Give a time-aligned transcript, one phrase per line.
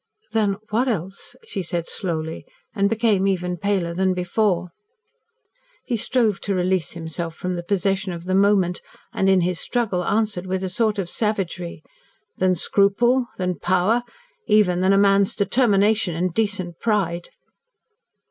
[0.31, 4.69] "Than what else?" she said slowly, and became even paler than before.
[5.85, 8.81] He strove to release himself from the possession of the moment,
[9.13, 11.83] and in his struggle answered with a sort of savagery.
[12.37, 14.01] "Than scruple than power
[14.47, 17.29] even than a man's determination and decent pride."